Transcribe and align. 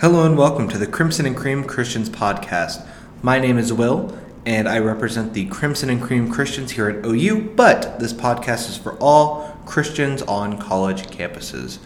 Hello 0.00 0.24
and 0.24 0.38
welcome 0.38 0.68
to 0.68 0.78
the 0.78 0.86
Crimson 0.86 1.26
and 1.26 1.36
Cream 1.36 1.64
Christians 1.64 2.08
podcast. 2.08 2.86
My 3.20 3.40
name 3.40 3.58
is 3.58 3.72
Will, 3.72 4.16
and 4.46 4.68
I 4.68 4.78
represent 4.78 5.34
the 5.34 5.46
Crimson 5.46 5.90
and 5.90 6.00
Cream 6.00 6.30
Christians 6.30 6.70
here 6.70 6.88
at 6.88 7.04
OU, 7.04 7.54
but 7.56 7.98
this 7.98 8.12
podcast 8.12 8.68
is 8.68 8.76
for 8.76 8.92
all 9.00 9.58
Christians 9.66 10.22
on 10.22 10.56
college 10.56 11.08
campuses. 11.08 11.78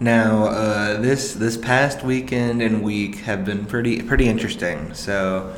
Now, 0.00 0.46
uh, 0.46 1.02
this 1.02 1.34
this 1.34 1.58
past 1.58 2.02
weekend 2.02 2.62
and 2.62 2.82
week 2.82 3.16
have 3.16 3.44
been 3.44 3.66
pretty 3.66 4.00
pretty 4.00 4.26
interesting. 4.26 4.94
So, 4.94 5.54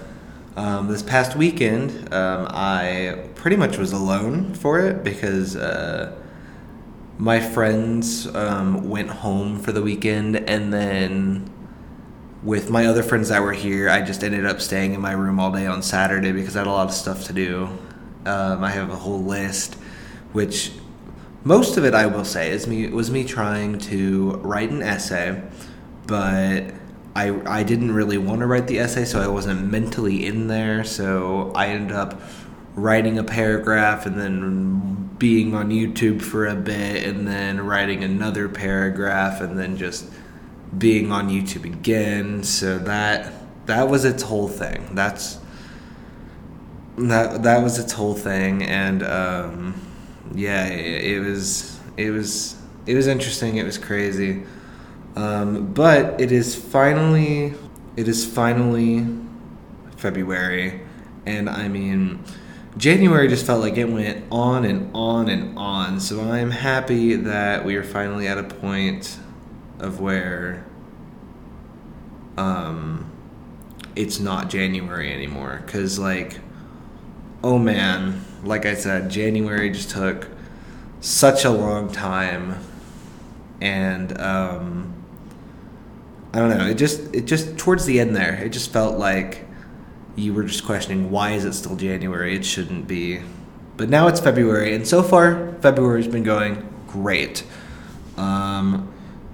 um, 0.57 0.89
this 0.89 1.05
past 1.05 1.37
weekend, 1.37 2.13
um, 2.13 2.49
I 2.51 3.27
pretty 3.37 3.57
much 3.57 3.79
was 3.79 3.93
alone 3.93 4.55
for 4.55 4.81
it 4.81 5.05
because 5.05 5.55
uh, 5.55 6.19
my 7.17 7.39
friends 7.39 8.27
um, 8.35 8.91
went 8.91 9.11
home 9.11 9.61
for 9.61 9.71
the 9.71 9.83
weekend, 9.83 10.35
and 10.35 10.73
then 10.73 11.49
with 12.43 12.71
my 12.71 12.87
other 12.87 13.03
friends 13.03 13.29
that 13.29 13.43
were 13.43 13.53
here, 13.53 13.91
I 13.91 14.01
just 14.01 14.25
ended 14.25 14.47
up 14.47 14.61
staying 14.61 14.95
in 14.95 15.01
my 15.01 15.13
room 15.13 15.39
all 15.39 15.53
day 15.53 15.67
on 15.67 15.83
Saturday 15.83 16.33
because 16.33 16.57
I 16.57 16.61
had 16.61 16.69
a 16.69 16.73
lot 16.73 16.89
of 16.89 16.95
stuff 16.95 17.27
to 17.27 17.33
do. 17.33 17.69
Um, 18.25 18.65
I 18.65 18.71
have 18.71 18.91
a 18.91 18.97
whole 18.97 19.23
list, 19.23 19.75
which 20.33 20.73
most 21.45 21.77
of 21.77 21.85
it 21.85 21.95
I 21.95 22.07
will 22.07 22.25
say 22.25 22.51
is 22.51 22.67
me 22.67 22.87
was 22.89 23.11
me 23.11 23.25
trying 23.25 23.79
to 23.79 24.33
write 24.37 24.71
an 24.71 24.83
essay, 24.83 25.43
but 26.07 26.73
I 27.15 27.41
I 27.47 27.63
didn't 27.63 27.93
really 27.93 28.19
want 28.19 28.41
to 28.41 28.47
write 28.47 28.67
the 28.67 28.79
essay, 28.79 29.05
so 29.05 29.21
I 29.21 29.29
wasn't 29.29 29.71
mentally 29.71 30.27
in 30.27 30.49
there. 30.49 30.85
So 30.85 31.53
I 31.55 31.69
ended 31.69 31.97
up 31.97 32.21
writing 32.75 33.19
a 33.19 33.25
paragraph 33.25 34.07
and 34.07 34.19
then 34.19 35.11
being 35.19 35.55
on 35.55 35.71
YouTube 35.71 36.23
for 36.23 36.47
a 36.47 36.55
bit, 36.55 37.05
and 37.05 37.27
then 37.27 37.61
writing 37.61 38.03
another 38.05 38.49
paragraph, 38.49 39.41
and 39.41 39.59
then 39.59 39.77
just 39.77 40.11
being 40.77 41.11
on 41.11 41.29
YouTube 41.29 41.65
again. 41.65 42.43
So 42.43 42.79
that 42.79 43.33
that 43.67 43.89
was 43.89 44.05
its 44.05 44.23
whole 44.23 44.49
thing. 44.49 44.95
That's 44.95 45.39
that 46.99 47.43
that 47.43 47.63
was 47.63 47.79
its 47.79 47.93
whole 47.93 48.15
thing, 48.15 48.63
and 48.63 49.03
um, 49.03 49.81
yeah, 50.35 50.67
it, 50.67 51.05
it, 51.05 51.21
was 51.21 51.79
it 51.97 52.11
was 52.11 52.57
it 52.87 52.95
was 52.95 53.07
interesting. 53.07 53.57
It 53.57 53.65
was 53.65 53.79
crazy, 53.79 54.43
um, 55.17 55.73
but 55.73 56.21
it 56.21 56.33
is 56.33 56.55
finally 56.55 57.55
it 57.97 58.09
is 58.09 58.25
finally 58.25 59.07
February, 59.97 60.81
and 61.27 61.49
I 61.49 61.69
mean. 61.69 62.25
January 62.77 63.27
just 63.27 63.45
felt 63.45 63.61
like 63.61 63.77
it 63.77 63.87
went 63.87 64.25
on 64.31 64.65
and 64.65 64.93
on 64.95 65.29
and 65.29 65.59
on. 65.59 65.99
So 65.99 66.21
I'm 66.21 66.53
happy 66.53 67.17
that 67.17 67.65
we 67.65 67.75
are 67.75 67.83
finally 67.83 68.29
at 68.29 68.39
a 68.39 68.45
point 68.45 69.19
of 69.81 70.01
where 70.01 70.65
um, 72.37 73.11
it's 73.97 74.21
not 74.21 74.51
January 74.51 75.13
anymore. 75.13 75.63
Because, 75.65 75.99
like, 75.99 76.39
oh 77.43 77.59
man, 77.59 78.25
like 78.45 78.67
I 78.67 78.75
said, 78.75 79.11
January 79.11 79.71
just 79.71 79.91
took 79.91 80.29
such 81.01 81.45
a 81.45 81.51
long 81.51 81.91
time. 81.91 82.59
And, 83.61 84.19
um, 84.21 84.95
I 86.33 86.39
don't 86.39 86.57
know. 86.57 86.67
It 86.67 86.75
just, 86.75 87.15
it 87.15 87.27
just, 87.27 87.59
towards 87.59 87.85
the 87.85 88.01
end 88.01 88.15
there, 88.15 88.35
it 88.35 88.51
just 88.51 88.73
felt 88.73 88.99
like 88.99 89.47
you 90.17 90.35
were 90.35 90.45
just 90.45 90.65
questioning 90.65 91.11
why 91.11 91.33
is 91.33 91.45
it 91.45 91.55
still 91.55 91.77
January? 91.77 92.37
It 92.37 92.45
shouldn't 92.45 92.87
be. 92.87 93.21
But 93.77 93.89
now 93.89 94.09
it's 94.09 94.21
February, 94.21 94.75
and 94.75 94.87
so 94.87 95.03
far, 95.03 95.55
February's 95.61 96.07
been 96.07 96.23
going 96.23 96.69
great. 96.87 97.45
Um, 98.19 98.90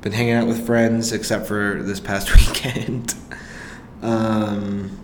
been 0.06 0.12
hanging 0.12 0.34
out 0.34 0.46
with 0.46 0.64
friends 0.64 1.10
except 1.12 1.48
for 1.48 1.82
this 1.82 1.98
past 1.98 2.32
weekend. 2.36 3.12
um, 4.02 4.96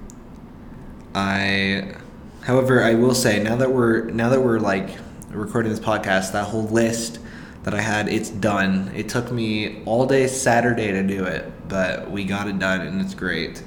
I, 1.13 1.97
however, 2.43 2.85
I 2.85 2.95
will 2.95 3.17
say 3.17 3.43
now 3.43 3.57
that 3.57 3.73
we're 3.73 4.05
now 4.11 4.29
that 4.29 4.41
we're 4.41 4.61
like 4.61 4.91
recording 5.31 5.73
this 5.73 5.81
podcast, 5.81 6.31
that 6.35 6.45
whole 6.45 6.69
list 6.69 7.19
that 7.65 7.75
I 7.75 7.81
had, 7.81 8.09
it's 8.09 8.31
done. 8.31 8.93
It 8.95 9.09
took 9.09 9.33
me 9.33 9.83
all 9.87 10.07
day 10.07 10.29
Saturday 10.29 10.93
to 10.93 11.03
do 11.03 11.25
it, 11.25 11.51
but 11.69 12.09
we 12.09 12.25
got 12.25 12.47
it 12.47 12.61
done 12.61 12.83
and 12.83 13.01
it's 13.01 13.15
great. 13.15 13.61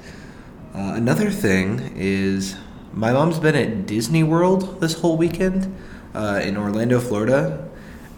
Uh, 0.74 0.94
another 0.94 1.30
thing 1.30 1.92
is 1.96 2.56
my 2.94 3.12
mom's 3.12 3.38
been 3.38 3.54
at 3.54 3.84
Disney 3.84 4.22
World 4.22 4.80
this 4.80 4.98
whole 4.98 5.18
weekend 5.18 5.76
uh, 6.14 6.40
in 6.42 6.56
Orlando, 6.56 6.98
Florida, 6.98 7.68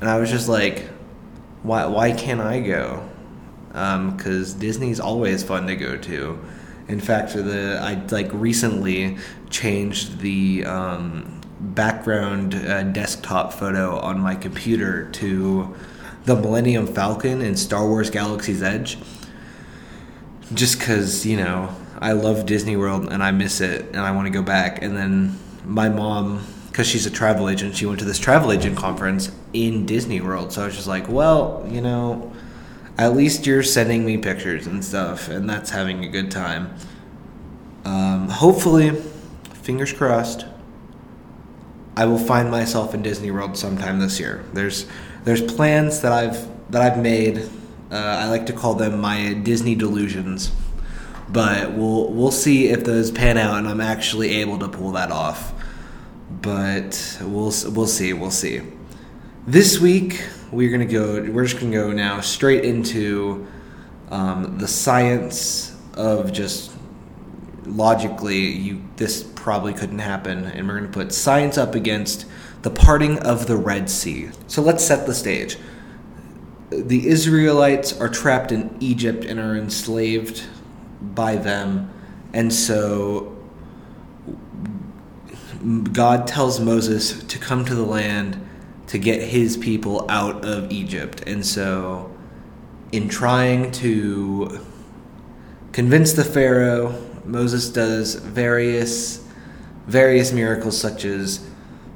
and 0.01 0.09
I 0.09 0.21
was 0.21 0.31
just 0.31 0.49
like, 0.49 0.89
why 1.63 1.87
why 1.87 2.13
can't 2.13 2.41
I 2.41 2.61
go? 2.61 3.09
Because 3.69 4.55
um, 4.55 4.61
Disney's 4.61 5.01
always 5.01 5.43
fun 5.43 5.67
to 5.67 5.77
go 5.77 5.97
to. 5.97 6.39
In 6.89 7.01
fact, 7.01 7.35
the 7.35 7.79
I 7.81 7.95
like 8.11 8.31
recently 8.33 9.19
changed 9.51 10.21
the 10.21 10.65
um, 10.65 11.41
background 11.61 12.55
uh, 12.55 12.83
desktop 12.85 13.53
photo 13.53 13.99
on 13.99 14.21
my 14.21 14.35
computer 14.35 15.11
to 15.11 15.75
the 16.25 16.37
Millennium 16.37 16.87
Falcon 16.87 17.43
in 17.43 17.57
Star 17.57 17.87
Wars 17.87 18.11
Galaxy's 18.11 18.63
Edge. 18.63 18.99
Just 20.55 20.79
because 20.79 21.27
you 21.27 21.37
know 21.37 21.75
I 22.01 22.13
love 22.13 22.47
Disney 22.47 22.77
World 22.77 23.13
and 23.13 23.23
I 23.23 23.33
miss 23.33 23.61
it 23.61 23.87
and 23.89 23.99
I 23.99 24.13
want 24.13 24.27
to 24.27 24.31
go 24.31 24.43
back. 24.43 24.83
And 24.83 24.97
then 24.97 25.39
my 25.65 25.89
mom 25.89 26.45
because 26.79 26.89
she's 26.89 27.07
a 27.07 27.11
travel 27.11 27.49
agent. 27.49 27.75
She 27.75 27.87
went 27.87 27.99
to 27.99 28.05
this 28.05 28.21
travel 28.21 28.53
agent 28.53 28.77
conference 28.77 29.33
in 29.53 29.85
Disney 29.85 30.21
World. 30.21 30.53
So 30.53 30.63
I 30.63 30.67
was 30.67 30.77
just 30.77 30.87
like, 30.87 31.09
well, 31.09 31.67
you 31.69 31.81
know, 31.81 32.33
at 32.97 33.17
least 33.17 33.49
you're 33.49 33.65
sending 33.65 34.07
me 34.07 34.17
pictures 34.17 34.69
and 34.69 34.85
stuff, 34.85 35.27
and 35.27 35.51
that's 35.51 35.71
having 35.71 36.05
a 36.05 36.09
good 36.09 36.31
time. 36.31 36.73
Um, 37.85 38.29
hopefully, 38.29 38.93
fingers 39.55 39.93
crossed, 39.93 40.47
I 41.97 42.05
will 42.05 42.17
find 42.17 42.49
myself 42.49 42.95
in 42.95 43.03
Disney 43.03 43.33
World 43.33 43.57
sometime 43.57 43.99
this 43.99 44.21
year. 44.21 44.45
There's 44.53 44.87
there's 45.25 45.43
plans 45.43 46.03
that 46.03 46.13
I've 46.13 46.71
that 46.71 46.81
I've 46.81 47.03
made. 47.03 47.39
Uh, 47.91 47.97
I 47.97 48.29
like 48.29 48.47
to 48.47 48.53
call 48.53 48.75
them 48.75 49.01
my 49.01 49.33
Disney 49.33 49.75
delusions, 49.75 50.53
but 51.29 51.73
we'll 51.73 52.13
we'll 52.13 52.31
see 52.31 52.69
if 52.69 52.85
those 52.85 53.11
pan 53.11 53.37
out 53.37 53.59
and 53.59 53.67
I'm 53.67 53.81
actually 53.81 54.37
able 54.37 54.61
to 54.61 54.69
pull 54.69 54.93
that 54.93 55.11
off 55.11 55.55
but 56.31 57.19
we'll 57.23 57.53
we'll 57.73 57.87
see. 57.87 58.13
We'll 58.13 58.31
see. 58.31 58.63
This 59.47 59.79
week 59.79 60.23
we're 60.53 60.71
gonna 60.71 60.87
go. 60.87 61.23
We're 61.23 61.45
just 61.45 61.61
gonna 61.61 61.73
go 61.73 61.93
now 61.93 62.21
straight 62.21 62.65
into 62.65 63.47
um, 64.11 64.59
the 64.59 64.69
science 64.69 65.77
of 65.95 66.33
just 66.33 66.73
logically 67.65 68.39
you 68.39 68.83
this 68.97 69.23
probably 69.23 69.73
couldn't 69.73 70.01
happen, 70.01 70.45
and 70.45 70.69
we're 70.69 70.79
gonna 70.79 70.93
put 70.93 71.13
science 71.13 71.57
up 71.57 71.75
against 71.75 72.27
the 72.63 72.71
parting 72.71 73.19
of 73.21 73.47
the 73.47 73.57
Red 73.57 73.89
Sea. 73.89 74.31
So 74.47 74.63
let's 74.63 74.85
set 74.85 75.07
the 75.07 75.15
stage. 75.15 75.57
The 76.71 77.09
Israelites 77.09 77.99
are 77.99 78.11
trapped 78.11 78.53
in 78.53 78.77
Egypt 78.81 79.25
and 79.25 79.41
are 79.41 79.57
enslaved 79.57 80.45
by 81.01 81.37
them, 81.37 81.91
and 82.35 82.53
so 82.53 83.35
God 85.93 86.27
tells 86.27 86.61
Moses 86.61 87.23
to 87.25 87.39
come 87.39 87.65
to 87.65 87.75
the 87.75 87.85
land 87.85 88.45
to 88.89 88.99
get 88.99 89.21
his 89.21 89.57
people 89.57 90.07
out 90.09 90.45
of 90.45 90.71
Egypt. 90.71 91.23
And 91.27 91.45
so, 91.45 92.15
in 92.93 93.09
trying 93.09 93.71
to 93.73 94.61
convince 95.73 96.13
the 96.13 96.25
Pharaoh, 96.25 96.95
Moses 97.25 97.69
does 97.69 98.15
various 98.15 99.25
various 99.87 100.33
miracles 100.33 100.79
such 100.79 101.05
as 101.07 101.49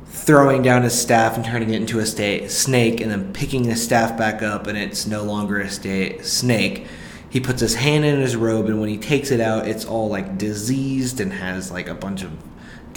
throwing 0.07 0.63
down 0.63 0.83
his 0.83 0.99
staff 0.99 1.37
and 1.37 1.45
turning 1.45 1.71
it 1.71 1.77
into 1.77 1.99
a 1.99 2.07
sta- 2.07 2.49
snake 2.49 3.01
and 3.03 3.11
then 3.11 3.33
picking 3.35 3.65
the 3.65 3.77
staff 3.77 4.17
back 4.17 4.43
up 4.43 4.67
and 4.67 4.79
it's 4.79 5.07
no 5.07 5.23
longer 5.23 5.61
a 5.61 5.69
sta- 5.69 6.19
snake. 6.23 6.87
He 7.29 7.39
puts 7.39 7.61
his 7.61 7.75
hand 7.75 8.05
in 8.05 8.21
his 8.21 8.35
robe 8.35 8.67
and 8.67 8.81
when 8.81 8.89
he 8.89 8.97
takes 8.97 9.31
it 9.31 9.41
out 9.41 9.69
it's 9.69 9.85
all 9.85 10.09
like 10.09 10.39
diseased 10.39 11.21
and 11.21 11.33
has 11.35 11.71
like 11.71 11.89
a 11.89 11.95
bunch 11.95 12.23
of 12.23 12.31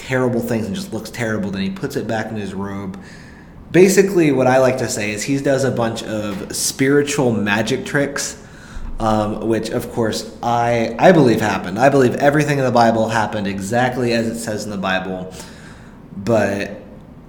terrible 0.07 0.39
things 0.39 0.67
and 0.67 0.75
just 0.75 0.93
looks 0.93 1.09
terrible. 1.09 1.49
Then 1.49 1.63
he 1.63 1.71
puts 1.71 1.95
it 1.95 2.07
back 2.07 2.27
in 2.27 2.35
his 2.35 2.53
robe. 2.53 3.01
Basically, 3.71 4.31
what 4.31 4.45
I 4.45 4.59
like 4.59 4.77
to 4.77 4.87
say 4.87 5.11
is 5.11 5.23
he 5.23 5.37
does 5.39 5.63
a 5.63 5.71
bunch 5.71 6.03
of 6.03 6.55
spiritual 6.55 7.33
magic 7.33 7.85
tricks, 7.85 8.41
um, 8.99 9.47
which 9.47 9.69
of 9.69 9.91
course 9.91 10.31
I 10.43 10.95
I 10.99 11.11
believe 11.11 11.41
happened. 11.41 11.79
I 11.79 11.89
believe 11.89 12.15
everything 12.15 12.59
in 12.59 12.65
the 12.65 12.71
Bible 12.71 13.09
happened 13.09 13.47
exactly 13.47 14.13
as 14.13 14.27
it 14.27 14.37
says 14.37 14.63
in 14.63 14.69
the 14.69 14.77
Bible, 14.77 15.33
but 16.15 16.81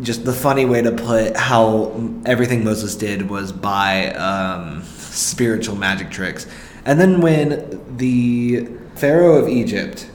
just 0.03 0.27
the 0.27 0.33
funny 0.33 0.67
way 0.67 0.83
to 0.83 0.93
put 0.93 1.35
how 1.35 1.99
everything 2.27 2.63
Moses 2.63 2.95
did 2.95 3.31
was 3.31 3.51
by 3.51 4.13
um, 4.13 4.83
spiritual 4.83 5.77
magic 5.77 6.11
tricks. 6.11 6.47
And 6.85 7.01
then 7.01 7.23
when 7.23 7.97
the 7.97 8.69
Pharaoh 8.95 9.37
of 9.37 9.49
Egypt 9.49 10.11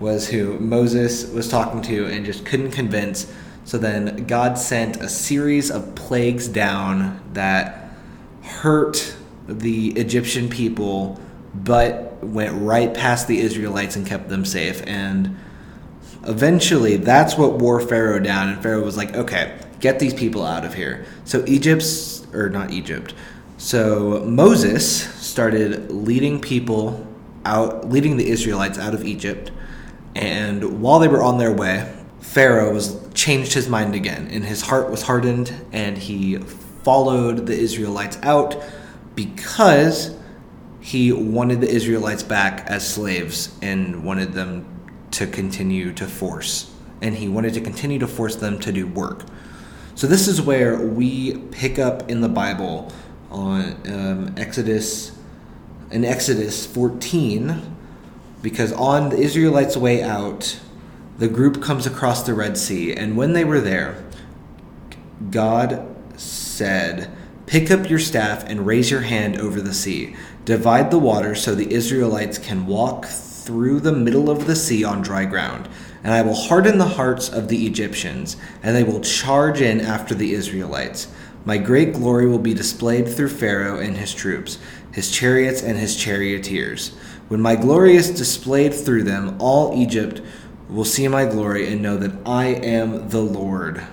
was 0.00 0.28
who 0.28 0.58
Moses 0.58 1.30
was 1.30 1.48
talking 1.48 1.82
to 1.82 2.06
and 2.06 2.24
just 2.24 2.44
couldn't 2.44 2.72
convince. 2.72 3.32
So 3.64 3.78
then 3.78 4.26
God 4.26 4.58
sent 4.58 4.96
a 4.96 5.08
series 5.08 5.70
of 5.70 5.94
plagues 5.94 6.48
down 6.48 7.20
that 7.34 7.90
hurt 8.42 9.14
the 9.46 9.90
Egyptian 9.92 10.48
people 10.48 11.20
but 11.54 12.22
went 12.24 12.52
right 12.62 12.92
past 12.94 13.28
the 13.28 13.40
Israelites 13.40 13.96
and 13.96 14.06
kept 14.06 14.28
them 14.28 14.44
safe. 14.44 14.82
And 14.86 15.36
eventually, 16.26 16.96
that's 16.96 17.36
what 17.36 17.54
wore 17.54 17.80
Pharaoh 17.80 18.20
down. 18.20 18.48
And 18.48 18.62
Pharaoh 18.62 18.84
was 18.84 18.96
like, 18.96 19.14
okay, 19.14 19.58
get 19.80 19.98
these 19.98 20.14
people 20.14 20.44
out 20.44 20.64
of 20.64 20.74
here. 20.74 21.04
So 21.24 21.44
Egypt's, 21.46 22.26
or 22.32 22.48
not 22.48 22.70
Egypt, 22.70 23.14
so 23.60 24.24
Moses 24.24 25.04
started 25.22 25.90
leading 25.90 26.40
people 26.40 27.06
out, 27.44 27.90
leading 27.90 28.16
the 28.16 28.28
Israelites 28.28 28.78
out 28.78 28.94
of 28.94 29.04
Egypt. 29.04 29.50
And 30.14 30.82
while 30.82 30.98
they 30.98 31.08
were 31.08 31.22
on 31.22 31.38
their 31.38 31.52
way, 31.52 31.92
Pharaoh 32.20 32.72
was 32.72 32.98
changed 33.14 33.54
his 33.54 33.68
mind 33.68 33.94
again, 33.94 34.28
and 34.30 34.44
his 34.44 34.62
heart 34.62 34.90
was 34.90 35.02
hardened, 35.02 35.52
and 35.72 35.96
he 35.96 36.38
followed 36.82 37.46
the 37.46 37.58
Israelites 37.58 38.18
out 38.22 38.62
because 39.14 40.16
he 40.80 41.12
wanted 41.12 41.60
the 41.60 41.68
Israelites 41.68 42.22
back 42.22 42.66
as 42.66 42.88
slaves 42.88 43.56
and 43.60 44.04
wanted 44.04 44.32
them 44.32 44.66
to 45.12 45.26
continue 45.26 45.92
to 45.92 46.06
force. 46.06 46.72
And 47.02 47.14
he 47.14 47.28
wanted 47.28 47.54
to 47.54 47.60
continue 47.60 47.98
to 47.98 48.06
force 48.06 48.36
them 48.36 48.58
to 48.60 48.72
do 48.72 48.86
work. 48.86 49.24
So, 49.94 50.06
this 50.06 50.28
is 50.28 50.40
where 50.40 50.78
we 50.78 51.38
pick 51.50 51.78
up 51.78 52.10
in 52.10 52.20
the 52.20 52.28
Bible 52.28 52.92
on 53.30 53.76
um, 53.86 54.34
Exodus, 54.36 55.12
in 55.90 56.04
Exodus 56.04 56.66
14, 56.66 57.76
because 58.42 58.72
on 58.72 59.10
the 59.10 59.18
Israelites' 59.18 59.76
way 59.76 60.02
out, 60.02 60.58
the 61.18 61.28
group 61.28 61.62
comes 61.62 61.86
across 61.86 62.22
the 62.22 62.34
Red 62.34 62.56
Sea. 62.56 62.94
And 62.94 63.16
when 63.16 63.34
they 63.34 63.44
were 63.44 63.60
there, 63.60 64.02
God 65.30 65.86
said, 66.18 67.10
Pick 67.46 67.70
up 67.70 67.90
your 67.90 67.98
staff 67.98 68.44
and 68.46 68.66
raise 68.66 68.90
your 68.90 69.02
hand 69.02 69.38
over 69.38 69.60
the 69.60 69.74
sea. 69.74 70.16
Divide 70.44 70.90
the 70.90 70.98
water 70.98 71.34
so 71.34 71.54
the 71.54 71.72
Israelites 71.72 72.38
can 72.38 72.66
walk 72.66 73.06
through 73.06 73.80
the 73.80 73.92
middle 73.92 74.30
of 74.30 74.46
the 74.46 74.56
sea 74.56 74.84
on 74.84 75.02
dry 75.02 75.24
ground. 75.24 75.68
And 76.02 76.14
I 76.14 76.22
will 76.22 76.34
harden 76.34 76.78
the 76.78 76.86
hearts 76.86 77.28
of 77.28 77.48
the 77.48 77.66
Egyptians, 77.66 78.36
and 78.62 78.74
they 78.74 78.84
will 78.84 79.00
charge 79.00 79.60
in 79.60 79.80
after 79.80 80.14
the 80.14 80.32
Israelites. 80.32 81.08
My 81.44 81.58
great 81.58 81.92
glory 81.92 82.26
will 82.26 82.38
be 82.38 82.54
displayed 82.54 83.08
through 83.08 83.28
Pharaoh 83.28 83.78
and 83.78 83.96
his 83.96 84.14
troops, 84.14 84.58
his 84.92 85.10
chariots 85.10 85.62
and 85.62 85.78
his 85.78 85.96
charioteers. 85.96 86.92
When 87.30 87.40
my 87.40 87.54
glory 87.54 87.94
is 87.94 88.10
displayed 88.10 88.74
through 88.74 89.04
them, 89.04 89.36
all 89.38 89.80
Egypt 89.80 90.20
will 90.68 90.84
see 90.84 91.06
my 91.06 91.26
glory 91.26 91.72
and 91.72 91.80
know 91.80 91.96
that 91.96 92.10
I 92.26 92.46
am 92.46 93.08
the 93.10 93.20
Lord. 93.20 93.86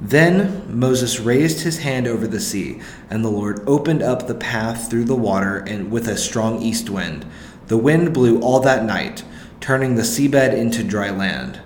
Then 0.00 0.64
Moses 0.74 1.20
raised 1.20 1.60
his 1.60 1.80
hand 1.80 2.06
over 2.06 2.26
the 2.26 2.40
sea, 2.40 2.80
and 3.10 3.22
the 3.22 3.28
Lord 3.28 3.62
opened 3.68 4.02
up 4.02 4.26
the 4.26 4.34
path 4.34 4.88
through 4.88 5.04
the 5.04 5.14
water 5.14 5.58
and 5.58 5.90
with 5.90 6.08
a 6.08 6.16
strong 6.16 6.62
east 6.62 6.88
wind. 6.88 7.26
The 7.66 7.76
wind 7.76 8.14
blew 8.14 8.40
all 8.40 8.60
that 8.60 8.86
night, 8.86 9.22
turning 9.60 9.96
the 9.96 10.02
seabed 10.02 10.54
into 10.54 10.82
dry 10.82 11.10
land. 11.10 11.60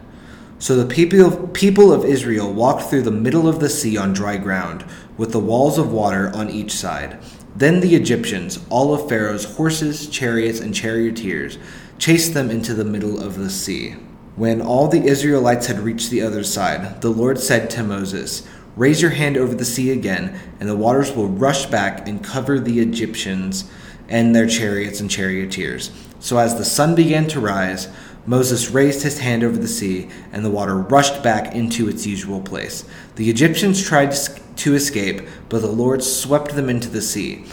So 0.59 0.75
the 0.75 0.93
people, 0.93 1.47
people 1.51 1.93
of 1.93 2.05
Israel 2.05 2.53
walked 2.53 2.91
through 2.91 3.03
the 3.03 3.13
middle 3.13 3.47
of 3.47 3.61
the 3.61 3.71
sea 3.71 3.97
on 3.97 4.13
dry 4.13 4.39
ground, 4.39 4.85
with 5.17 5.31
the 5.31 5.39
walls 5.39 5.79
of 5.79 5.93
water 5.93 6.33
on 6.35 6.51
each 6.51 6.73
side. 6.73 7.21
Then 7.55 7.81
the 7.81 7.95
Egyptians, 7.95 8.59
all 8.71 8.95
of 8.95 9.09
Pharaoh's 9.09 9.57
horses, 9.57 10.09
chariots, 10.09 10.61
and 10.61 10.75
charioteers, 10.75 11.59
chased 11.99 12.35
them 12.35 12.51
into 12.51 12.75
the 12.75 12.85
middle 12.85 13.21
of 13.21 13.37
the 13.37 13.51
sea. 13.51 13.97
When 14.37 14.63
all 14.63 14.89
the 14.89 15.05
Israelites 15.05 15.67
had 15.67 15.81
reached 15.81 16.11
the 16.11 16.23
other 16.23 16.43
side, 16.43 17.03
the 17.03 17.11
Lord 17.11 17.39
said 17.39 17.69
to 17.71 17.83
Moses, 17.83 18.47
Raise 18.75 19.03
your 19.03 19.11
hand 19.11 19.37
over 19.37 19.55
the 19.55 19.67
sea 19.67 19.91
again, 19.91 20.41
and 20.59 20.69
the 20.69 20.77
waters 20.77 21.13
will 21.13 21.29
rush 21.29 21.67
back 21.67 22.09
and 22.09 22.25
cover 22.25 22.59
the 22.59 22.81
Egyptians 22.81 23.71
and 24.09 24.35
their 24.35 24.47
chariots 24.47 25.01
and 25.01 25.11
charioteers. 25.11 25.91
So 26.21 26.39
as 26.39 26.57
the 26.57 26.65
sun 26.65 26.95
began 26.95 27.27
to 27.29 27.41
rise, 27.41 27.89
Moses 28.25 28.71
raised 28.71 29.03
his 29.03 29.19
hand 29.19 29.43
over 29.43 29.59
the 29.59 29.69
sea, 29.69 30.09
and 30.33 30.45
the 30.45 30.51
water 30.51 30.77
rushed 30.77 31.23
back 31.23 31.55
into 31.55 31.89
its 31.89 32.07
usual 32.07 32.41
place. 32.41 32.85
The 33.17 33.29
Egyptians 33.29 33.83
tried 33.83 34.13
to 34.13 34.42
escape, 34.71 35.23
but 35.49 35.61
the 35.61 35.67
Lord 35.67 36.03
swept 36.03 36.55
them 36.55 36.69
into 36.69 36.89
the 36.89 37.03
sea. 37.03 37.45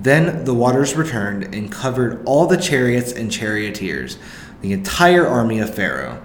Then 0.00 0.44
the 0.44 0.54
waters 0.54 0.94
returned 0.94 1.54
and 1.54 1.72
covered 1.72 2.22
all 2.24 2.46
the 2.46 2.56
chariots 2.56 3.12
and 3.12 3.32
charioteers, 3.32 4.18
the 4.60 4.72
entire 4.72 5.26
army 5.26 5.58
of 5.58 5.74
Pharaoh. 5.74 6.22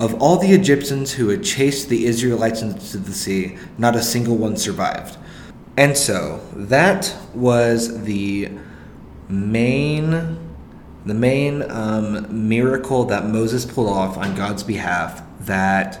Of 0.00 0.20
all 0.20 0.38
the 0.38 0.52
Egyptians 0.52 1.12
who 1.12 1.28
had 1.28 1.44
chased 1.44 1.88
the 1.88 2.06
Israelites 2.06 2.62
into 2.62 2.98
the 2.98 3.12
sea, 3.12 3.58
not 3.78 3.94
a 3.94 4.02
single 4.02 4.36
one 4.36 4.56
survived. 4.56 5.16
And 5.76 5.96
so 5.96 6.40
that 6.54 7.14
was 7.34 8.04
the 8.04 8.50
main 9.28 10.40
the 11.04 11.14
main 11.14 11.70
um, 11.70 12.48
miracle 12.48 13.04
that 13.04 13.26
Moses 13.26 13.66
pulled 13.66 13.90
off 13.90 14.16
on 14.16 14.34
God's 14.34 14.62
behalf 14.62 15.22
that 15.40 16.00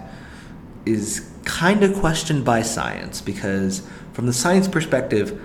is 0.86 1.30
kind 1.44 1.82
of 1.82 1.94
questioned 1.94 2.44
by 2.44 2.62
science 2.62 3.20
because, 3.20 3.86
from 4.12 4.26
the 4.26 4.32
science 4.32 4.68
perspective, 4.68 5.40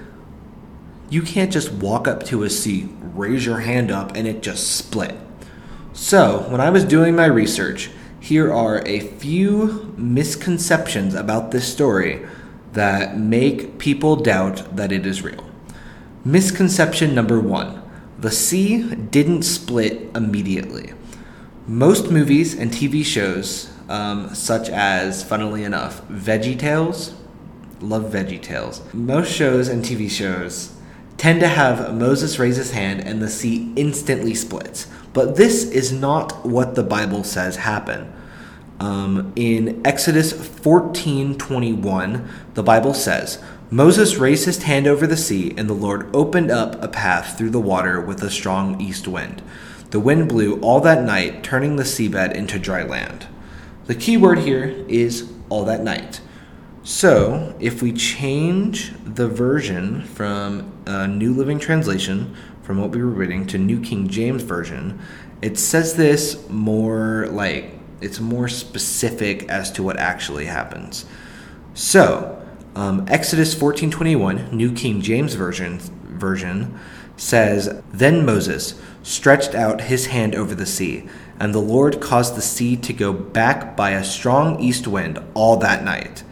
you 1.09 1.21
can't 1.21 1.51
just 1.51 1.71
walk 1.71 2.07
up 2.07 2.23
to 2.25 2.43
a 2.43 2.49
sea, 2.49 2.89
raise 3.01 3.45
your 3.45 3.59
hand 3.59 3.91
up, 3.91 4.15
and 4.15 4.27
it 4.27 4.41
just 4.41 4.75
split. 4.75 5.15
So, 5.93 6.45
when 6.49 6.61
I 6.61 6.69
was 6.69 6.83
doing 6.83 7.15
my 7.15 7.25
research, 7.25 7.89
here 8.19 8.53
are 8.53 8.85
a 8.85 8.99
few 8.99 9.93
misconceptions 9.97 11.15
about 11.15 11.51
this 11.51 11.71
story 11.71 12.25
that 12.73 13.17
make 13.17 13.79
people 13.79 14.15
doubt 14.15 14.75
that 14.75 14.91
it 14.91 15.05
is 15.05 15.23
real. 15.23 15.45
Misconception 16.23 17.15
number 17.15 17.39
one 17.39 17.81
the 18.19 18.31
sea 18.31 18.83
didn't 18.95 19.43
split 19.43 20.09
immediately. 20.13 20.91
Most 21.65 22.11
movies 22.11 22.53
and 22.53 22.69
TV 22.69 23.05
shows, 23.05 23.69
um, 23.89 24.33
such 24.33 24.69
as, 24.69 25.23
funnily 25.23 25.63
enough, 25.63 26.07
Veggie 26.07 26.57
Tales, 26.57 27.15
love 27.81 28.13
Veggie 28.13 28.41
Tales. 28.41 28.81
Most 28.93 29.31
shows 29.33 29.67
and 29.67 29.83
TV 29.83 30.09
shows 30.09 30.75
tend 31.17 31.41
to 31.41 31.47
have 31.47 31.93
Moses 31.93 32.39
raise 32.39 32.55
his 32.55 32.71
hand 32.71 33.01
and 33.01 33.21
the 33.21 33.29
sea 33.29 33.73
instantly 33.75 34.33
splits. 34.33 34.87
But 35.11 35.35
this 35.35 35.69
is 35.69 35.91
not 35.91 36.45
what 36.45 36.75
the 36.75 36.83
Bible 36.83 37.23
says 37.23 37.57
happened. 37.57 38.13
Um, 38.79 39.33
in 39.35 39.81
Exodus 39.85 40.31
14:21, 40.31 42.25
the 42.53 42.63
Bible 42.63 42.93
says, 42.93 43.39
Moses 43.71 44.15
raised 44.15 44.45
his 44.45 44.63
hand 44.63 44.87
over 44.87 45.05
the 45.05 45.17
sea, 45.17 45.53
and 45.57 45.69
the 45.69 45.73
Lord 45.73 46.07
opened 46.15 46.49
up 46.49 46.81
a 46.81 46.87
path 46.87 47.37
through 47.37 47.51
the 47.51 47.59
water 47.59 47.99
with 47.99 48.23
a 48.23 48.29
strong 48.29 48.79
east 48.79 49.07
wind. 49.07 49.41
The 49.91 49.99
wind 49.99 50.29
blew 50.29 50.59
all 50.61 50.79
that 50.81 51.03
night, 51.03 51.43
turning 51.43 51.75
the 51.75 51.83
seabed 51.83 52.33
into 52.33 52.57
dry 52.57 52.83
land. 52.83 53.27
The 53.89 53.95
key 53.95 54.17
word 54.17 54.37
here 54.37 54.85
is 54.87 55.33
all 55.49 55.65
that 55.65 55.81
night. 55.81 56.21
So, 56.83 57.55
if 57.59 57.81
we 57.81 57.91
change 57.91 58.93
the 59.03 59.27
version 59.27 60.03
from 60.03 60.71
a 60.85 61.07
New 61.07 61.33
Living 61.33 61.57
Translation, 61.57 62.35
from 62.61 62.79
what 62.79 62.91
we 62.91 63.01
were 63.01 63.09
reading, 63.09 63.47
to 63.47 63.57
New 63.57 63.81
King 63.81 64.07
James 64.07 64.43
Version, 64.43 64.99
it 65.41 65.57
says 65.57 65.95
this 65.95 66.47
more 66.51 67.29
like 67.31 67.79
it's 67.99 68.19
more 68.19 68.47
specific 68.47 69.49
as 69.49 69.71
to 69.71 69.81
what 69.81 69.97
actually 69.97 70.45
happens. 70.45 71.05
So, 71.73 72.39
um, 72.75 73.07
Exodus 73.07 73.55
14:21, 73.55 74.51
New 74.51 74.71
King 74.71 75.01
James 75.01 75.33
Version 75.33 75.79
version 76.11 76.75
says, 77.17 77.81
"Then 77.91 78.23
Moses 78.23 78.75
stretched 79.01 79.55
out 79.55 79.81
his 79.81 80.05
hand 80.05 80.35
over 80.35 80.53
the 80.53 80.67
sea, 80.67 81.05
and 81.39 81.53
the 81.53 81.59
Lord 81.59 82.01
caused 82.01 82.35
the 82.35 82.41
sea 82.41 82.75
to 82.77 82.93
go 82.93 83.13
back 83.13 83.75
by 83.75 83.91
a 83.91 84.03
strong 84.03 84.59
east 84.59 84.87
wind 84.87 85.19
all 85.33 85.57
that 85.57 85.83
night, 85.83 86.23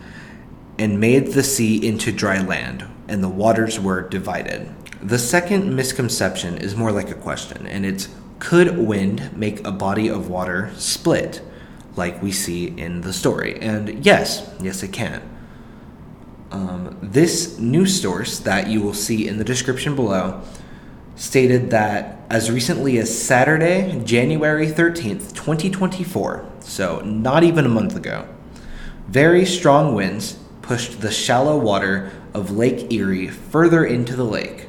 and 0.77 0.99
made 0.99 1.27
the 1.27 1.43
sea 1.43 1.87
into 1.87 2.11
dry 2.11 2.39
land, 2.41 2.85
and 3.07 3.23
the 3.23 3.29
waters 3.29 3.79
were 3.79 4.01
divided." 4.01 4.69
The 5.01 5.19
second 5.19 5.75
misconception 5.75 6.57
is 6.57 6.75
more 6.75 6.91
like 6.91 7.09
a 7.09 7.15
question, 7.15 7.67
and 7.67 7.85
it's 7.85 8.09
could 8.39 8.77
wind 8.77 9.31
make 9.35 9.65
a 9.65 9.71
body 9.71 10.07
of 10.07 10.29
water 10.29 10.71
split, 10.77 11.41
like 11.95 12.21
we 12.21 12.31
see 12.31 12.67
in 12.77 13.01
the 13.01 13.13
story? 13.13 13.57
And 13.59 14.05
yes, 14.05 14.49
yes, 14.61 14.83
it 14.83 14.93
can. 14.93 15.21
Um, 16.51 16.97
this 17.01 17.57
new 17.57 17.85
source 17.85 18.39
that 18.39 18.67
you 18.67 18.81
will 18.81 18.93
see 18.93 19.27
in 19.27 19.37
the 19.37 19.43
description 19.43 19.95
below 19.95 20.41
stated 21.17 21.71
that 21.71 22.19
as 22.29 22.51
recently 22.51 22.97
as 22.97 23.21
Saturday, 23.21 23.99
January 24.05 24.67
13th, 24.67 25.33
2024, 25.33 26.49
so 26.59 27.01
not 27.01 27.43
even 27.43 27.65
a 27.65 27.69
month 27.69 27.95
ago, 27.95 28.27
very 29.07 29.45
strong 29.45 29.95
winds 29.95 30.37
pushed 30.61 31.01
the 31.01 31.11
shallow 31.11 31.57
water 31.57 32.11
of 32.33 32.51
Lake 32.51 32.91
Erie 32.91 33.27
further 33.27 33.83
into 33.83 34.15
the 34.15 34.23
lake. 34.23 34.67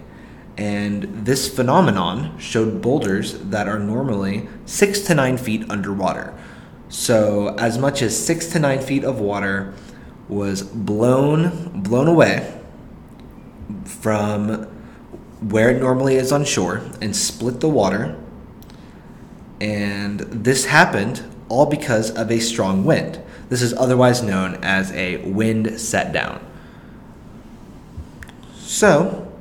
And 0.57 1.05
this 1.27 1.55
phenomenon 1.55 2.39
showed 2.39 2.81
boulders 2.81 3.39
that 3.39 3.69
are 3.69 3.79
normally 3.79 4.49
six 4.65 5.01
to 5.03 5.15
nine 5.15 5.37
feet 5.37 5.69
underwater. 5.71 6.35
So, 6.89 7.55
as 7.59 7.79
much 7.79 8.01
as 8.01 8.19
six 8.19 8.47
to 8.49 8.59
nine 8.59 8.81
feet 8.81 9.05
of 9.05 9.21
water 9.21 9.75
was 10.29 10.63
blown 10.63 11.83
blown 11.83 12.09
away 12.09 12.61
from 13.85 14.78
where 15.41 15.71
it 15.71 15.81
normally 15.81 16.17
is 16.17 16.33
on 16.33 16.45
shore 16.45 16.83
and 17.01 17.15
split 17.15 17.61
the 17.61 17.69
water. 17.69 18.17
And 19.61 20.21
this 20.21 20.67
happened 20.67 21.23
all 21.49 21.67
because 21.67 22.11
of 22.11 22.31
a 22.31 22.41
strong 22.41 22.85
wind. 22.85 23.21
This 23.49 23.63
is 23.63 23.73
otherwise 23.75 24.23
known 24.23 24.59
as 24.63 24.93
a 24.93 25.19
wind 25.19 25.81
set 25.81 26.13
down. 26.13 26.45
So, 28.57 29.33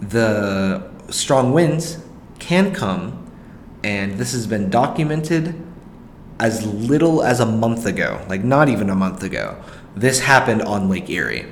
the 0.00 0.90
strong 1.10 1.52
winds 1.52 1.98
can 2.38 2.72
come, 2.74 3.30
and 3.82 4.18
this 4.18 4.32
has 4.32 4.46
been 4.46 4.70
documented 4.70 5.54
as 6.40 6.66
little 6.66 7.22
as 7.22 7.40
a 7.40 7.46
month 7.46 7.86
ago, 7.86 8.24
like 8.28 8.42
not 8.42 8.68
even 8.68 8.90
a 8.90 8.94
month 8.94 9.22
ago. 9.22 9.62
This 9.94 10.20
happened 10.20 10.62
on 10.62 10.88
Lake 10.88 11.08
Erie 11.10 11.46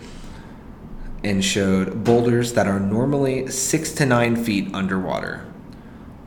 and 1.24 1.44
showed 1.44 2.04
boulders 2.04 2.54
that 2.54 2.66
are 2.66 2.80
normally 2.80 3.46
six 3.48 3.92
to 3.92 4.06
nine 4.06 4.36
feet 4.36 4.72
underwater. 4.74 5.46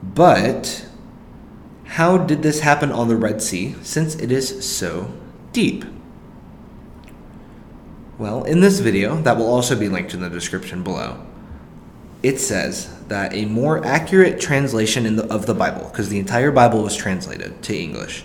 But 0.01 0.85
how 1.85 2.17
did 2.17 2.43
this 2.43 2.61
happen 2.61 2.91
on 2.91 3.07
the 3.07 3.15
Red 3.15 3.41
Sea 3.41 3.75
since 3.81 4.15
it 4.15 4.31
is 4.31 4.65
so 4.69 5.13
deep? 5.51 5.85
Well, 8.17 8.43
in 8.43 8.61
this 8.61 8.79
video, 8.79 9.21
that 9.21 9.37
will 9.37 9.51
also 9.51 9.77
be 9.77 9.89
linked 9.89 10.13
in 10.13 10.21
the 10.21 10.29
description 10.29 10.83
below, 10.83 11.25
it 12.23 12.39
says 12.39 13.03
that 13.07 13.33
a 13.33 13.45
more 13.45 13.85
accurate 13.85 14.39
translation 14.39 15.15
the, 15.17 15.25
of 15.25 15.45
the 15.45 15.53
Bible, 15.53 15.89
because 15.89 16.09
the 16.09 16.19
entire 16.19 16.51
Bible 16.51 16.81
was 16.81 16.95
translated 16.95 17.61
to 17.63 17.77
English, 17.77 18.23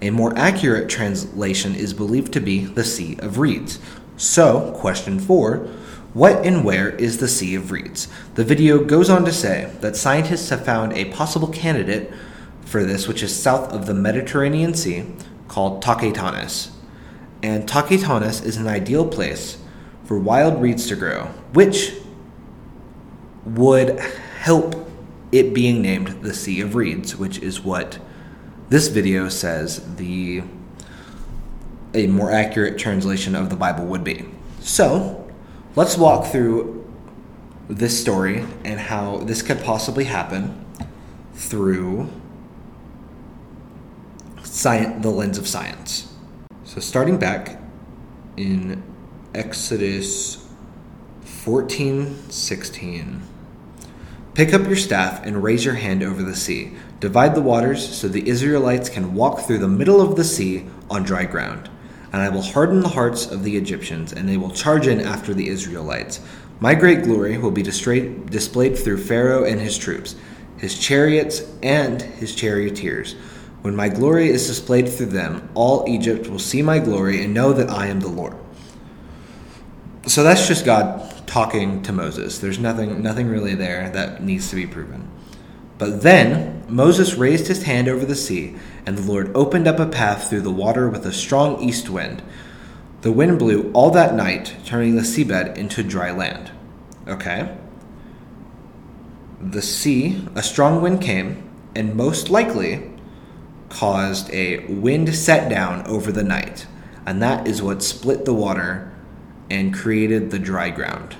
a 0.00 0.10
more 0.10 0.36
accurate 0.36 0.88
translation 0.88 1.74
is 1.74 1.92
believed 1.92 2.32
to 2.32 2.40
be 2.40 2.64
the 2.64 2.84
Sea 2.84 3.16
of 3.20 3.38
Reeds. 3.38 3.80
So, 4.16 4.72
question 4.76 5.18
four 5.18 5.68
what 6.14 6.46
and 6.46 6.64
where 6.64 6.90
is 6.90 7.18
the 7.18 7.28
Sea 7.28 7.56
of 7.56 7.72
Reeds? 7.72 8.08
The 8.36 8.44
video 8.44 8.82
goes 8.84 9.10
on 9.10 9.24
to 9.24 9.32
say 9.32 9.70
that 9.80 9.96
scientists 9.96 10.48
have 10.48 10.64
found 10.64 10.92
a 10.92 11.06
possible 11.06 11.48
candidate 11.48 12.12
for 12.64 12.84
this, 12.84 13.08
which 13.08 13.22
is 13.22 13.34
south 13.34 13.72
of 13.72 13.86
the 13.86 13.94
Mediterranean 13.94 14.74
Sea, 14.74 15.06
called 15.48 15.84
Lake 15.86 16.14
Tanis. 16.14 16.70
And 17.42 17.62
Lake 17.62 18.00
Tanis 18.00 18.44
is 18.44 18.56
an 18.56 18.68
ideal 18.68 19.06
place 19.06 19.58
for 20.04 20.18
wild 20.18 20.62
reeds 20.62 20.86
to 20.86 20.96
grow, 20.96 21.26
which 21.52 21.94
would 23.44 23.98
help 23.98 24.88
it 25.32 25.52
being 25.52 25.82
named 25.82 26.22
the 26.22 26.32
Sea 26.32 26.60
of 26.60 26.76
Reeds, 26.76 27.16
which 27.16 27.38
is 27.38 27.60
what 27.60 27.98
this 28.68 28.86
video 28.86 29.28
says 29.28 29.96
the 29.96 30.42
a 31.92 32.06
more 32.06 32.30
accurate 32.30 32.78
translation 32.78 33.34
of 33.34 33.50
the 33.50 33.56
Bible 33.56 33.84
would 33.86 34.04
be. 34.04 34.24
So, 34.60 35.23
let's 35.76 35.96
walk 35.96 36.26
through 36.26 36.84
this 37.68 38.00
story 38.00 38.44
and 38.64 38.78
how 38.78 39.18
this 39.18 39.42
could 39.42 39.62
possibly 39.62 40.04
happen 40.04 40.64
through 41.34 42.10
science, 44.42 45.02
the 45.02 45.10
lens 45.10 45.38
of 45.38 45.46
science. 45.48 46.12
So, 46.64 46.80
starting 46.80 47.18
back 47.18 47.60
in 48.36 48.82
Exodus 49.34 50.46
14 51.22 52.30
16. 52.30 53.22
Pick 54.34 54.52
up 54.52 54.66
your 54.66 54.76
staff 54.76 55.24
and 55.24 55.42
raise 55.42 55.64
your 55.64 55.74
hand 55.74 56.02
over 56.02 56.22
the 56.22 56.34
sea. 56.34 56.72
Divide 57.00 57.34
the 57.34 57.42
waters 57.42 57.96
so 57.96 58.08
the 58.08 58.28
Israelites 58.28 58.88
can 58.88 59.14
walk 59.14 59.40
through 59.40 59.58
the 59.58 59.68
middle 59.68 60.00
of 60.00 60.16
the 60.16 60.24
sea 60.24 60.66
on 60.90 61.02
dry 61.02 61.24
ground. 61.24 61.68
And 62.14 62.22
I 62.22 62.28
will 62.28 62.42
harden 62.42 62.78
the 62.78 62.90
hearts 62.90 63.26
of 63.26 63.42
the 63.42 63.56
Egyptians, 63.56 64.12
and 64.12 64.28
they 64.28 64.36
will 64.36 64.52
charge 64.52 64.86
in 64.86 65.00
after 65.00 65.34
the 65.34 65.48
Israelites. 65.48 66.20
My 66.60 66.72
great 66.72 67.02
glory 67.02 67.36
will 67.38 67.50
be 67.50 67.60
displayed 67.60 68.78
through 68.78 68.98
Pharaoh 68.98 69.42
and 69.42 69.60
his 69.60 69.76
troops, 69.76 70.14
his 70.56 70.78
chariots 70.78 71.42
and 71.60 72.00
his 72.00 72.32
charioteers. 72.32 73.16
When 73.62 73.74
my 73.74 73.88
glory 73.88 74.28
is 74.28 74.46
displayed 74.46 74.88
through 74.88 75.06
them, 75.06 75.48
all 75.54 75.88
Egypt 75.88 76.28
will 76.28 76.38
see 76.38 76.62
my 76.62 76.78
glory 76.78 77.24
and 77.24 77.34
know 77.34 77.52
that 77.52 77.68
I 77.68 77.88
am 77.88 77.98
the 77.98 78.06
Lord. 78.06 78.36
So 80.06 80.22
that's 80.22 80.46
just 80.46 80.64
God 80.64 81.26
talking 81.26 81.82
to 81.82 81.92
Moses. 81.92 82.38
There's 82.38 82.60
nothing 82.60 83.02
nothing 83.02 83.26
really 83.26 83.56
there 83.56 83.90
that 83.90 84.22
needs 84.22 84.50
to 84.50 84.54
be 84.54 84.68
proven. 84.68 85.10
But 85.78 86.02
then 86.02 86.64
Moses 86.68 87.14
raised 87.14 87.48
his 87.48 87.64
hand 87.64 87.88
over 87.88 88.04
the 88.04 88.14
sea, 88.14 88.56
and 88.86 88.96
the 88.96 89.10
Lord 89.10 89.34
opened 89.34 89.66
up 89.66 89.78
a 89.78 89.86
path 89.86 90.28
through 90.28 90.42
the 90.42 90.50
water 90.50 90.88
with 90.88 91.04
a 91.06 91.12
strong 91.12 91.62
east 91.62 91.88
wind. 91.90 92.22
The 93.02 93.12
wind 93.12 93.38
blew 93.38 93.70
all 93.72 93.90
that 93.90 94.14
night, 94.14 94.56
turning 94.64 94.96
the 94.96 95.02
seabed 95.02 95.56
into 95.56 95.82
dry 95.82 96.10
land. 96.10 96.52
Okay? 97.06 97.56
The 99.40 99.62
sea, 99.62 100.26
a 100.34 100.42
strong 100.42 100.80
wind 100.80 101.02
came, 101.02 101.50
and 101.74 101.94
most 101.94 102.30
likely 102.30 102.90
caused 103.68 104.32
a 104.32 104.64
wind 104.66 105.14
set 105.14 105.50
down 105.50 105.86
over 105.86 106.12
the 106.12 106.22
night. 106.22 106.66
And 107.04 107.20
that 107.22 107.46
is 107.46 107.60
what 107.60 107.82
split 107.82 108.24
the 108.24 108.32
water 108.32 108.90
and 109.50 109.74
created 109.74 110.30
the 110.30 110.38
dry 110.38 110.70
ground. 110.70 111.16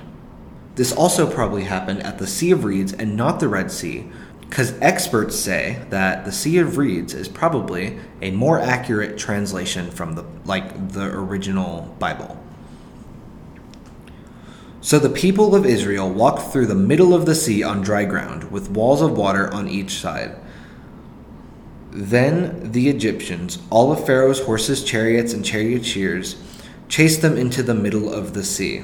This 0.75 0.91
also 0.91 1.29
probably 1.31 1.63
happened 1.63 2.01
at 2.03 2.17
the 2.17 2.27
Sea 2.27 2.51
of 2.51 2.63
Reeds 2.63 2.93
and 2.93 3.15
not 3.15 3.39
the 3.39 3.47
Red 3.47 3.71
Sea, 3.71 4.09
because 4.49 4.79
experts 4.79 5.35
say 5.35 5.85
that 5.89 6.25
the 6.25 6.31
Sea 6.31 6.59
of 6.59 6.77
Reeds 6.77 7.13
is 7.13 7.27
probably 7.27 7.97
a 8.21 8.31
more 8.31 8.59
accurate 8.59 9.17
translation 9.17 9.91
from 9.91 10.15
the 10.15 10.23
like 10.45 10.93
the 10.93 11.05
original 11.05 11.95
Bible. 11.99 12.41
So 14.81 14.99
the 14.99 15.09
people 15.09 15.55
of 15.55 15.65
Israel 15.65 16.09
walked 16.09 16.53
through 16.53 16.67
the 16.67 16.75
middle 16.75 17.13
of 17.13 17.25
the 17.25 17.33
sea 17.33 17.63
on 17.63 17.81
dry 17.81 18.05
ground, 18.05 18.51
with 18.51 18.69
walls 18.69 19.01
of 19.01 19.17
water 19.17 19.51
on 19.51 19.67
each 19.67 19.95
side. 19.95 20.35
Then 21.91 22.71
the 22.71 22.87
Egyptians, 22.89 23.59
all 23.71 23.91
of 23.91 24.05
Pharaoh's 24.05 24.41
horses, 24.41 24.83
chariots, 24.83 25.33
and 25.33 25.43
charioteers, 25.43 26.35
chased 26.87 27.21
them 27.21 27.35
into 27.35 27.63
the 27.63 27.73
middle 27.73 28.13
of 28.13 28.33
the 28.35 28.43
sea. 28.43 28.83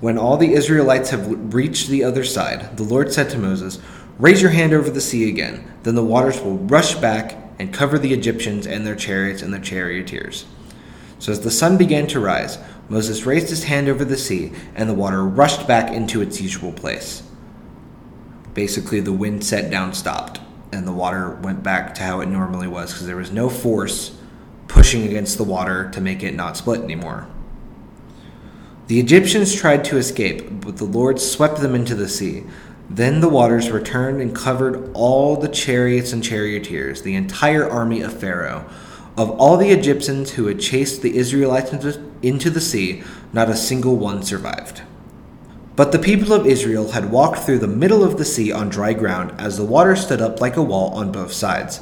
When 0.00 0.16
all 0.16 0.36
the 0.36 0.52
Israelites 0.52 1.10
have 1.10 1.52
reached 1.52 1.88
the 1.88 2.04
other 2.04 2.24
side, 2.24 2.76
the 2.76 2.84
Lord 2.84 3.12
said 3.12 3.30
to 3.30 3.38
Moses, 3.38 3.80
Raise 4.18 4.40
your 4.40 4.52
hand 4.52 4.72
over 4.72 4.90
the 4.90 5.00
sea 5.00 5.28
again, 5.28 5.72
then 5.82 5.96
the 5.96 6.04
waters 6.04 6.40
will 6.40 6.58
rush 6.58 6.94
back 6.94 7.36
and 7.58 7.74
cover 7.74 7.98
the 7.98 8.12
Egyptians 8.12 8.66
and 8.66 8.86
their 8.86 8.94
chariots 8.94 9.42
and 9.42 9.52
their 9.52 9.60
charioteers. 9.60 10.44
So 11.18 11.32
as 11.32 11.40
the 11.40 11.50
sun 11.50 11.76
began 11.76 12.06
to 12.08 12.20
rise, 12.20 12.58
Moses 12.88 13.26
raised 13.26 13.50
his 13.50 13.64
hand 13.64 13.88
over 13.88 14.04
the 14.04 14.16
sea, 14.16 14.52
and 14.76 14.88
the 14.88 14.94
water 14.94 15.24
rushed 15.24 15.66
back 15.66 15.92
into 15.92 16.22
its 16.22 16.40
usual 16.40 16.72
place. 16.72 17.24
Basically, 18.54 19.00
the 19.00 19.12
wind 19.12 19.44
set 19.44 19.70
down 19.70 19.94
stopped, 19.94 20.40
and 20.72 20.86
the 20.86 20.92
water 20.92 21.30
went 21.42 21.64
back 21.64 21.94
to 21.96 22.02
how 22.02 22.20
it 22.20 22.26
normally 22.26 22.68
was 22.68 22.92
because 22.92 23.06
there 23.06 23.16
was 23.16 23.32
no 23.32 23.50
force 23.50 24.16
pushing 24.68 25.04
against 25.04 25.38
the 25.38 25.44
water 25.44 25.90
to 25.90 26.00
make 26.00 26.22
it 26.22 26.34
not 26.34 26.56
split 26.56 26.82
anymore. 26.82 27.26
The 28.88 28.98
Egyptians 29.00 29.54
tried 29.54 29.84
to 29.84 29.98
escape, 29.98 30.62
but 30.62 30.78
the 30.78 30.84
Lord 30.84 31.20
swept 31.20 31.60
them 31.60 31.74
into 31.74 31.94
the 31.94 32.08
sea. 32.08 32.44
Then 32.88 33.20
the 33.20 33.28
waters 33.28 33.70
returned 33.70 34.22
and 34.22 34.34
covered 34.34 34.90
all 34.94 35.36
the 35.36 35.48
chariots 35.48 36.14
and 36.14 36.24
charioteers, 36.24 37.02
the 37.02 37.14
entire 37.14 37.68
army 37.68 38.00
of 38.00 38.18
Pharaoh. 38.18 38.64
Of 39.14 39.30
all 39.32 39.58
the 39.58 39.72
Egyptians 39.72 40.30
who 40.30 40.46
had 40.46 40.58
chased 40.58 41.02
the 41.02 41.18
Israelites 41.18 41.70
into 42.22 42.48
the 42.48 42.62
sea, 42.62 43.02
not 43.30 43.50
a 43.50 43.56
single 43.56 43.96
one 43.96 44.22
survived. 44.22 44.80
But 45.76 45.92
the 45.92 45.98
people 45.98 46.32
of 46.32 46.46
Israel 46.46 46.92
had 46.92 47.10
walked 47.10 47.40
through 47.40 47.58
the 47.58 47.66
middle 47.66 48.02
of 48.02 48.16
the 48.16 48.24
sea 48.24 48.50
on 48.50 48.70
dry 48.70 48.94
ground, 48.94 49.38
as 49.38 49.58
the 49.58 49.66
water 49.66 49.96
stood 49.96 50.22
up 50.22 50.40
like 50.40 50.56
a 50.56 50.62
wall 50.62 50.94
on 50.94 51.12
both 51.12 51.34
sides. 51.34 51.80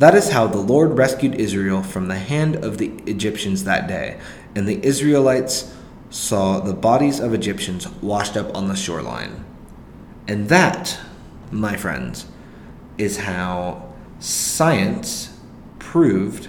That 0.00 0.14
is 0.14 0.28
how 0.28 0.48
the 0.48 0.58
Lord 0.58 0.98
rescued 0.98 1.34
Israel 1.36 1.82
from 1.82 2.08
the 2.08 2.18
hand 2.18 2.56
of 2.56 2.76
the 2.76 2.88
Egyptians 3.06 3.64
that 3.64 3.88
day, 3.88 4.20
and 4.54 4.68
the 4.68 4.84
Israelites 4.84 5.74
saw 6.12 6.60
the 6.60 6.74
bodies 6.74 7.18
of 7.18 7.32
Egyptians 7.32 7.88
washed 8.02 8.36
up 8.36 8.54
on 8.54 8.68
the 8.68 8.76
shoreline. 8.76 9.44
And 10.28 10.48
that, 10.50 11.00
my 11.50 11.74
friends, 11.74 12.26
is 12.98 13.16
how 13.16 13.94
science 14.20 15.40
proved 15.78 16.48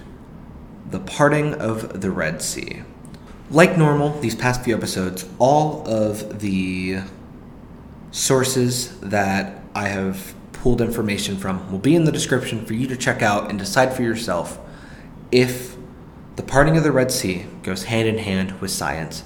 the 0.91 0.99
parting 0.99 1.53
of 1.53 2.01
the 2.01 2.11
Red 2.11 2.41
Sea. 2.41 2.83
Like 3.49 3.77
normal, 3.77 4.19
these 4.19 4.35
past 4.35 4.63
few 4.63 4.75
episodes, 4.75 5.27
all 5.39 5.87
of 5.87 6.41
the 6.41 6.99
sources 8.11 8.99
that 8.99 9.63
I 9.73 9.87
have 9.87 10.35
pulled 10.51 10.81
information 10.81 11.37
from 11.37 11.71
will 11.71 11.79
be 11.79 11.95
in 11.95 12.03
the 12.03 12.11
description 12.11 12.65
for 12.65 12.73
you 12.73 12.85
to 12.87 12.97
check 12.97 13.21
out 13.21 13.49
and 13.49 13.57
decide 13.57 13.93
for 13.93 14.03
yourself 14.03 14.59
if 15.31 15.77
the 16.35 16.43
parting 16.43 16.75
of 16.75 16.83
the 16.83 16.91
Red 16.91 17.11
Sea 17.11 17.45
goes 17.63 17.85
hand 17.85 18.09
in 18.09 18.17
hand 18.17 18.59
with 18.59 18.69
science 18.69 19.23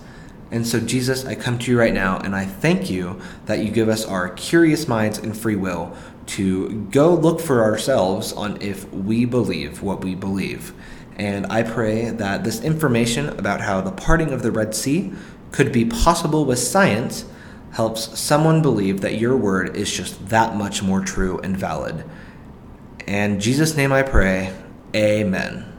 and 0.50 0.66
so, 0.66 0.80
Jesus, 0.80 1.25
I 1.25 1.36
come 1.36 1.60
to 1.60 1.72
you 1.72 1.77
right 1.77 1.94
now 1.94 2.20
and 2.20 2.36
I 2.36 2.46
thank 2.46 2.89
you 2.89 3.20
that 3.46 3.60
you 3.60 3.70
give 3.70 3.89
us 3.89 4.06
our 4.06 4.30
curious 4.30 4.88
minds 4.88 5.18
and 5.18 5.38
free 5.38 5.58
will 5.58 5.96
to 6.27 6.84
go 6.92 7.13
look 7.13 7.42
for 7.42 7.63
ourselves 7.63 8.32
on 8.34 8.62
if 8.62 8.92
we 8.94 9.25
believe 9.25 9.82
what 9.82 10.04
we 10.04 10.16
believe. 10.16 10.74
And 11.18 11.48
I 11.48 11.63
pray 11.63 12.12
that 12.12 12.44
this 12.44 12.62
information 12.62 13.30
about 13.30 13.62
how 13.62 13.82
the 13.82 13.92
parting 13.92 14.32
of 14.32 14.44
the 14.44 14.51
Red 14.51 14.75
Sea 14.75 15.13
could 15.51 15.72
be 15.72 15.86
possible 15.86 16.46
with 16.46 16.60
science 16.60 17.25
helps 17.72 18.18
someone 18.18 18.62
believe 18.62 19.01
that 19.01 19.16
your 19.16 19.36
word 19.36 19.75
is 19.75 19.92
just 19.92 20.30
that 20.30 20.56
much 20.56 20.82
more 20.82 21.01
true 21.01 21.39
and 21.39 21.58
valid. 21.58 22.06
And 23.06 23.42
Jesus' 23.42 23.75
name 23.75 23.92
I 23.92 24.04
pray, 24.04 24.54
amen. 24.96 25.76